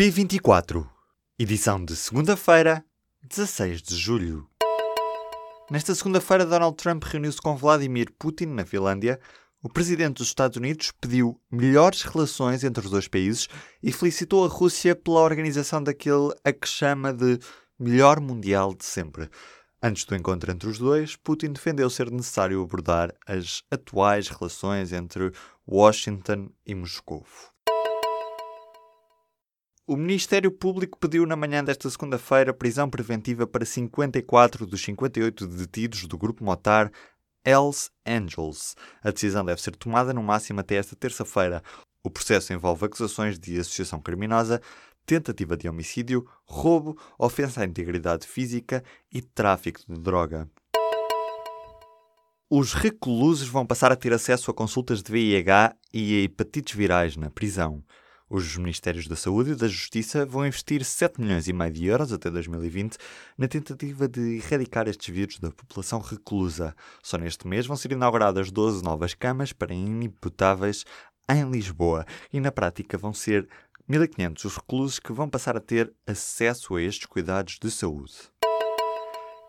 P24, 0.00 0.88
edição 1.38 1.84
de 1.84 1.94
segunda-feira, 1.94 2.82
16 3.22 3.82
de 3.82 3.96
julho. 3.98 4.48
Nesta 5.70 5.94
segunda-feira, 5.94 6.46
Donald 6.46 6.74
Trump 6.78 7.04
reuniu-se 7.04 7.36
com 7.36 7.54
Vladimir 7.54 8.10
Putin 8.18 8.46
na 8.46 8.64
Finlândia. 8.64 9.20
O 9.62 9.68
presidente 9.68 10.16
dos 10.16 10.28
Estados 10.28 10.56
Unidos 10.56 10.90
pediu 10.98 11.38
melhores 11.52 12.00
relações 12.00 12.64
entre 12.64 12.82
os 12.82 12.90
dois 12.90 13.08
países 13.08 13.46
e 13.82 13.92
felicitou 13.92 14.42
a 14.46 14.48
Rússia 14.48 14.96
pela 14.96 15.20
organização 15.20 15.82
daquele 15.82 16.30
a 16.42 16.50
que 16.50 16.66
chama 16.66 17.12
de 17.12 17.38
melhor 17.78 18.20
mundial 18.20 18.72
de 18.72 18.86
sempre. 18.86 19.28
Antes 19.82 20.06
do 20.06 20.16
encontro 20.16 20.50
entre 20.50 20.66
os 20.66 20.78
dois, 20.78 21.14
Putin 21.14 21.52
defendeu 21.52 21.90
ser 21.90 22.10
necessário 22.10 22.62
abordar 22.62 23.14
as 23.26 23.62
atuais 23.70 24.28
relações 24.28 24.94
entre 24.94 25.30
Washington 25.68 26.48
e 26.64 26.74
Moscou. 26.74 27.26
O 29.90 29.96
Ministério 29.96 30.52
Público 30.52 30.96
pediu 30.96 31.26
na 31.26 31.34
manhã 31.34 31.64
desta 31.64 31.90
segunda-feira 31.90 32.54
prisão 32.54 32.88
preventiva 32.88 33.44
para 33.44 33.64
54 33.64 34.64
dos 34.64 34.80
58 34.82 35.48
detidos 35.48 36.06
do 36.06 36.16
grupo 36.16 36.44
Motar 36.44 36.92
Hells 37.44 37.90
Angels. 38.06 38.76
A 39.02 39.10
decisão 39.10 39.44
deve 39.44 39.60
ser 39.60 39.74
tomada 39.74 40.14
no 40.14 40.22
máximo 40.22 40.60
até 40.60 40.76
esta 40.76 40.94
terça-feira. 40.94 41.60
O 42.04 42.08
processo 42.08 42.52
envolve 42.52 42.86
acusações 42.86 43.36
de 43.36 43.58
associação 43.58 44.00
criminosa, 44.00 44.62
tentativa 45.04 45.56
de 45.56 45.68
homicídio, 45.68 46.24
roubo, 46.44 46.96
ofensa 47.18 47.62
à 47.62 47.64
integridade 47.64 48.28
física 48.28 48.84
e 49.12 49.20
tráfico 49.20 49.80
de 49.88 50.00
droga. 50.00 50.48
Os 52.48 52.74
reclusos 52.74 53.48
vão 53.48 53.66
passar 53.66 53.90
a 53.90 53.96
ter 53.96 54.12
acesso 54.12 54.52
a 54.52 54.54
consultas 54.54 55.02
de 55.02 55.10
VIH 55.10 55.74
e 55.92 56.22
hepatites 56.22 56.76
virais 56.76 57.16
na 57.16 57.28
prisão. 57.28 57.82
Os 58.32 58.56
Ministérios 58.56 59.08
da 59.08 59.16
Saúde 59.16 59.50
e 59.50 59.54
da 59.56 59.66
Justiça 59.66 60.24
vão 60.24 60.46
investir 60.46 60.84
7 60.84 61.20
milhões 61.20 61.48
e 61.48 61.52
meio 61.52 61.72
de 61.72 61.86
euros 61.86 62.12
até 62.12 62.30
2020 62.30 62.96
na 63.36 63.48
tentativa 63.48 64.06
de 64.06 64.36
erradicar 64.36 64.86
estes 64.86 65.12
vírus 65.12 65.40
da 65.40 65.50
população 65.50 65.98
reclusa. 65.98 66.72
Só 67.02 67.18
neste 67.18 67.48
mês 67.48 67.66
vão 67.66 67.76
ser 67.76 67.90
inauguradas 67.90 68.52
12 68.52 68.84
novas 68.84 69.14
camas 69.14 69.52
para 69.52 69.74
inimputáveis 69.74 70.84
em 71.28 71.50
Lisboa 71.50 72.06
e 72.32 72.38
na 72.38 72.52
prática 72.52 72.96
vão 72.96 73.12
ser 73.12 73.48
1.500 73.90 74.44
os 74.44 74.56
reclusos 74.56 75.00
que 75.00 75.12
vão 75.12 75.28
passar 75.28 75.56
a 75.56 75.60
ter 75.60 75.92
acesso 76.06 76.76
a 76.76 76.82
estes 76.82 77.06
cuidados 77.06 77.58
de 77.60 77.68
saúde. 77.68 78.14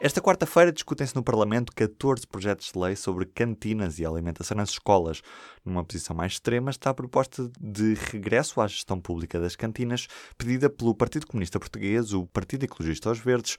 Esta 0.00 0.20
quarta-feira 0.20 0.70
discutem-se 0.70 1.16
no 1.16 1.24
Parlamento 1.24 1.72
14 1.74 2.24
projetos 2.24 2.70
de 2.70 2.78
lei 2.78 2.94
sobre 2.94 3.26
cantinas 3.26 3.98
e 3.98 4.06
alimentação 4.06 4.56
nas 4.56 4.70
escolas. 4.70 5.22
Numa 5.64 5.82
posição 5.82 6.14
mais 6.14 6.34
extrema 6.34 6.70
está 6.70 6.90
a 6.90 6.94
proposta 6.94 7.50
de 7.60 7.94
regresso 7.94 8.60
à 8.60 8.68
gestão 8.68 9.00
pública 9.00 9.40
das 9.40 9.56
cantinas, 9.56 10.06
pedida 10.36 10.70
pelo 10.70 10.94
Partido 10.94 11.26
Comunista 11.26 11.58
Português, 11.58 12.12
o 12.12 12.26
Partido 12.28 12.62
Ecologista 12.62 13.08
aos 13.08 13.18
Verdes 13.18 13.56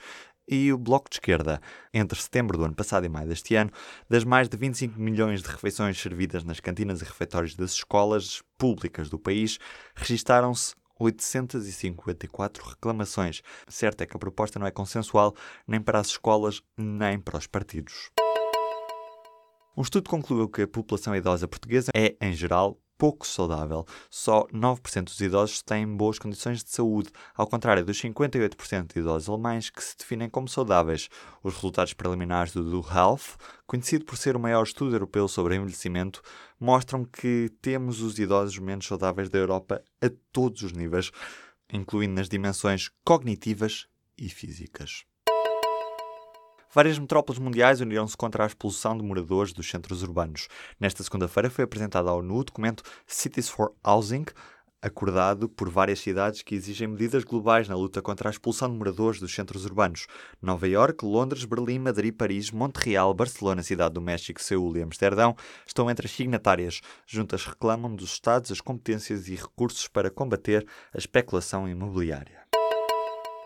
e 0.48 0.72
o 0.72 0.78
Bloco 0.78 1.10
de 1.10 1.18
Esquerda. 1.18 1.60
Entre 1.94 2.18
setembro 2.18 2.58
do 2.58 2.64
ano 2.64 2.74
passado 2.74 3.06
e 3.06 3.10
maio 3.10 3.28
deste 3.28 3.56
ano, 3.56 3.72
das 4.10 4.24
mais 4.24 4.48
de 4.48 4.56
25 4.56 4.98
milhões 4.98 5.44
de 5.44 5.50
refeições 5.50 6.00
servidas 6.00 6.46
nas 6.46 6.62
cantinas 6.62 7.02
e 7.02 7.04
refeitórios 7.04 7.54
das 7.54 7.72
escolas 7.74 8.42
públicas 8.58 9.10
do 9.10 9.20
país, 9.20 9.60
registaram-se 9.94 10.74
854 11.00 12.64
reclamações. 12.68 13.42
Certo 13.68 14.02
é 14.02 14.06
que 14.06 14.16
a 14.16 14.20
proposta 14.20 14.60
não 14.60 14.68
é 14.68 14.72
consensual 14.72 15.34
nem 15.66 15.82
para 15.82 16.00
as 16.00 16.08
escolas 16.08 16.62
nem 16.78 17.20
para 17.20 17.38
os 17.38 17.48
partidos. 17.48 18.12
Um 19.78 19.82
estudo 19.82 20.10
concluiu 20.10 20.50
que 20.50 20.64
a 20.64 20.68
população 20.68 21.16
idosa 21.16 21.48
portuguesa 21.48 21.90
é, 21.96 22.16
em 22.20 22.34
geral, 22.34 22.78
pouco 23.00 23.26
saudável. 23.26 23.86
Só 24.12 24.46
9% 24.54 25.06
dos 25.06 25.22
idosos 25.22 25.62
têm 25.62 25.88
boas 25.88 26.20
condições 26.20 26.62
de 26.62 26.70
saúde, 26.70 27.10
ao 27.34 27.48
contrário 27.48 27.84
dos 27.84 28.00
58% 28.00 28.94
de 28.94 29.00
idosos 29.00 29.30
alemães 29.30 29.70
que 29.70 29.82
se 29.82 29.98
definem 29.98 30.30
como 30.30 30.50
saudáveis. 30.50 31.10
Os 31.42 31.56
resultados 31.56 31.94
preliminares 31.94 32.52
do 32.52 32.70
Do 32.70 32.86
Health, 32.94 33.38
conhecido 33.66 34.04
por 34.04 34.18
ser 34.18 34.36
o 34.36 34.40
maior 34.40 34.64
estudo 34.64 34.94
europeu 34.94 35.28
sobre 35.30 35.56
envelhecimento, 35.56 36.22
mostram 36.60 37.06
que 37.06 37.50
temos 37.62 38.02
os 38.02 38.20
idosos 38.20 38.60
menos 38.60 38.86
saudáveis 38.86 39.30
da 39.30 39.40
Europa 39.40 39.82
a 40.02 40.12
todos 40.34 40.62
os 40.62 40.74
níveis, 40.74 41.10
incluindo 41.72 42.16
nas 42.16 42.28
dimensões 42.28 42.92
cognitivas 43.06 43.88
e 44.18 44.28
físicas. 44.28 45.09
Várias 46.72 47.00
metrópoles 47.00 47.40
mundiais 47.40 47.82
uniram-se 47.82 48.16
contra 48.16 48.44
a 48.44 48.48
expulsão 48.48 48.96
de 48.96 49.04
moradores 49.04 49.52
dos 49.52 49.68
centros 49.68 50.04
urbanos. 50.04 50.48
Nesta 50.80 51.02
segunda-feira 51.04 51.50
foi 51.50 51.64
apresentado 51.64 52.08
à 52.08 52.14
ONU 52.14 52.36
o 52.36 52.44
documento 52.44 52.84
Cities 53.08 53.50
for 53.50 53.74
Housing, 53.84 54.26
acordado 54.80 55.50
por 55.50 55.68
várias 55.68 56.00
cidades 56.00 56.44
que 56.44 56.54
exigem 56.54 56.88
medidas 56.88 57.24
globais 57.24 57.68
na 57.68 57.76
luta 57.76 58.04
contra 58.04 58.30
a 58.30 58.32
expulsão 58.32 58.70
de 58.70 58.78
moradores 58.78 59.20
dos 59.20 59.34
centros 59.34 59.66
urbanos. 59.66 60.06
Nova 60.40 60.68
York, 60.68 61.04
Londres, 61.04 61.44
Berlim, 61.44 61.80
Madrid, 61.80 62.14
Paris, 62.16 62.52
Montreal, 62.52 63.16
Barcelona, 63.16 63.64
Cidade 63.64 63.96
do 63.96 64.02
México, 64.02 64.42
Seul 64.42 64.78
e 64.78 64.84
Amsterdão 64.84 65.36
estão 65.66 65.90
entre 65.90 66.06
as 66.06 66.12
signatárias. 66.12 66.82
Juntas 67.06 67.46
reclamam 67.46 67.96
dos 67.96 68.14
Estados 68.14 68.52
as 68.52 68.62
competências 68.62 69.28
e 69.28 69.34
recursos 69.34 69.88
para 69.88 70.12
combater 70.12 70.66
a 70.94 70.98
especulação 71.00 71.68
imobiliária. 71.68 72.49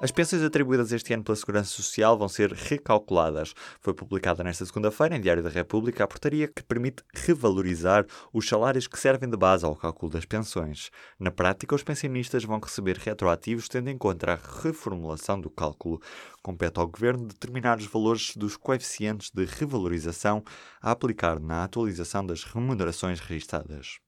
As 0.04 0.12
pensões 0.12 0.44
atribuídas 0.44 0.92
este 0.92 1.14
ano 1.14 1.24
pela 1.24 1.34
Segurança 1.34 1.70
Social 1.70 2.18
vão 2.18 2.28
ser 2.28 2.52
recalculadas. 2.52 3.54
Foi 3.80 3.94
publicada 3.94 4.44
nesta 4.44 4.66
segunda-feira, 4.66 5.16
em 5.16 5.22
Diário 5.22 5.42
da 5.42 5.48
República, 5.48 6.04
a 6.04 6.08
portaria 6.08 6.46
que 6.46 6.62
permite 6.62 7.02
revalorizar 7.14 8.06
os 8.34 8.46
salários 8.46 8.86
que 8.86 9.00
servem 9.00 9.30
de 9.30 9.38
base 9.38 9.64
ao 9.64 9.78
cálculo 9.78 10.12
das 10.12 10.26
pensões. 10.26 10.92
Na 11.18 11.32
prática, 11.32 11.74
os 11.74 11.84
pensionistas 11.84 12.44
vão 12.44 12.60
receber 12.60 12.98
retroativos 12.98 13.70
tendo 13.70 13.90
em 13.90 13.98
conta 13.98 14.34
a 14.34 14.62
reformulação 14.62 15.40
do 15.40 15.50
cálculo. 15.50 16.02
Compete 16.42 16.82
ao 16.82 16.88
Governo 16.90 17.26
determinar 17.26 17.78
os 17.78 17.86
valores 17.86 18.36
dos 18.36 18.58
coeficientes 18.58 19.32
de 19.34 19.46
revalorização 19.46 20.44
a 20.82 20.92
aplicar 20.92 21.40
na 21.40 21.64
atualização 21.64 22.26
das 22.26 22.44
remunerações 22.44 23.22
registadas. 23.22 24.00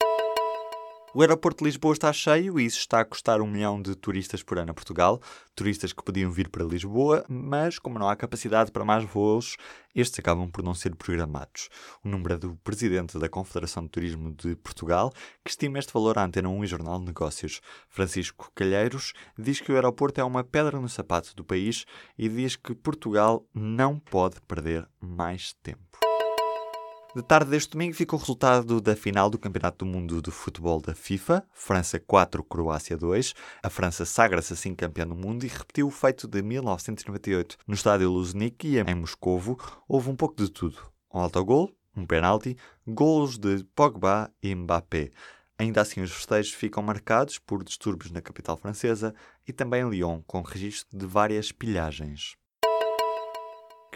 O 1.17 1.21
aeroporto 1.21 1.63
de 1.63 1.69
Lisboa 1.69 1.93
está 1.93 2.11
cheio 2.11 2.59
e 2.59 2.65
isso 2.65 2.77
está 2.77 2.99
a 2.99 3.05
custar 3.05 3.39
um 3.39 3.47
milhão 3.47 3.81
de 3.81 3.95
turistas 3.95 4.43
por 4.43 4.59
ano 4.59 4.71
a 4.71 4.73
Portugal. 4.73 5.21
Turistas 5.55 5.93
que 5.93 6.03
podiam 6.03 6.29
vir 6.29 6.49
para 6.49 6.65
Lisboa, 6.65 7.23
mas 7.29 7.79
como 7.79 7.97
não 7.97 8.09
há 8.09 8.17
capacidade 8.17 8.69
para 8.69 8.83
mais 8.83 9.05
voos, 9.05 9.55
estes 9.95 10.19
acabam 10.19 10.51
por 10.51 10.61
não 10.61 10.73
ser 10.73 10.93
programados. 10.93 11.69
O 12.03 12.09
número 12.09 12.33
é 12.33 12.37
do 12.37 12.57
presidente 12.65 13.17
da 13.17 13.29
Confederação 13.29 13.83
de 13.83 13.91
Turismo 13.91 14.33
de 14.33 14.57
Portugal, 14.57 15.09
que 15.41 15.51
estima 15.51 15.79
este 15.79 15.93
valor 15.93 16.17
à 16.17 16.25
Antena 16.25 16.49
1 16.49 16.65
e 16.65 16.67
Jornal 16.67 16.99
de 16.99 17.05
Negócios. 17.05 17.61
Francisco 17.87 18.51
Calheiros 18.53 19.13
diz 19.39 19.61
que 19.61 19.71
o 19.71 19.75
aeroporto 19.75 20.19
é 20.19 20.23
uma 20.25 20.43
pedra 20.43 20.81
no 20.81 20.89
sapato 20.89 21.33
do 21.33 21.45
país 21.45 21.85
e 22.17 22.27
diz 22.27 22.57
que 22.57 22.75
Portugal 22.75 23.45
não 23.53 23.97
pode 23.97 24.41
perder 24.41 24.85
mais 24.99 25.53
tempo. 25.63 26.04
De 27.15 27.23
tarde 27.23 27.49
deste 27.49 27.71
domingo 27.71 27.95
fica 27.95 28.13
o 28.13 28.19
resultado 28.19 28.81
da 28.81 28.93
final 28.93 29.29
do 29.29 29.39
Campeonato 29.39 29.85
do 29.85 29.89
Mundo 29.89 30.21
de 30.21 30.29
Futebol 30.31 30.81
da 30.81 30.93
FIFA, 30.93 31.47
França 31.53 31.97
4, 31.97 32.43
Croácia 32.43 32.97
2. 32.97 33.33
A 33.63 33.69
França 33.69 34.03
sagra-se 34.03 34.51
assim 34.51 34.75
campeã 34.75 35.07
do 35.07 35.15
mundo 35.15 35.45
e 35.45 35.47
repetiu 35.47 35.87
o 35.87 35.91
feito 35.91 36.27
de 36.27 36.41
1998. 36.41 37.55
No 37.65 37.73
estádio 37.73 38.11
Luzhniki, 38.11 38.79
em 38.79 38.95
Moscovo, 38.95 39.57
houve 39.87 40.09
um 40.09 40.15
pouco 40.17 40.35
de 40.35 40.51
tudo. 40.51 40.77
Um 41.13 41.21
autogol, 41.21 41.71
um 41.95 42.05
penalti, 42.05 42.57
golos 42.85 43.37
de 43.37 43.63
Pogba 43.73 44.29
e 44.43 44.53
Mbappé. 44.53 45.11
Ainda 45.57 45.79
assim, 45.79 46.01
os 46.01 46.11
festejos 46.11 46.51
ficam 46.51 46.83
marcados 46.83 47.39
por 47.39 47.63
distúrbios 47.63 48.11
na 48.11 48.21
capital 48.21 48.57
francesa 48.57 49.15
e 49.47 49.53
também 49.53 49.83
em 49.83 49.89
Lyon, 49.89 50.21
com 50.27 50.41
registro 50.41 50.99
de 50.99 51.05
várias 51.05 51.49
pilhagens. 51.49 52.35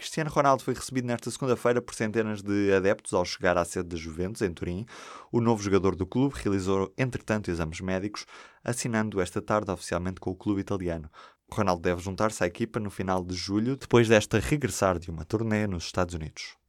Cristiano 0.00 0.30
Ronaldo 0.30 0.62
foi 0.62 0.72
recebido 0.72 1.06
nesta 1.06 1.30
segunda-feira 1.30 1.82
por 1.82 1.94
centenas 1.94 2.40
de 2.40 2.72
adeptos 2.72 3.12
ao 3.12 3.22
chegar 3.22 3.58
à 3.58 3.66
sede 3.66 3.90
da 3.90 3.96
Juventus, 3.98 4.40
em 4.40 4.50
Turim. 4.50 4.86
O 5.30 5.42
novo 5.42 5.62
jogador 5.62 5.94
do 5.94 6.06
clube 6.06 6.34
realizou, 6.38 6.90
entretanto, 6.96 7.50
exames 7.50 7.82
médicos, 7.82 8.24
assinando 8.64 9.20
esta 9.20 9.42
tarde 9.42 9.70
oficialmente 9.70 10.18
com 10.18 10.30
o 10.30 10.34
clube 10.34 10.62
italiano. 10.62 11.10
Ronaldo 11.52 11.82
deve 11.82 12.00
juntar-se 12.00 12.42
à 12.42 12.46
equipa 12.46 12.80
no 12.80 12.88
final 12.88 13.22
de 13.22 13.34
julho, 13.34 13.76
depois 13.76 14.08
desta 14.08 14.38
regressar 14.38 14.98
de 14.98 15.10
uma 15.10 15.26
turnê 15.26 15.66
nos 15.66 15.84
Estados 15.84 16.14
Unidos. 16.14 16.59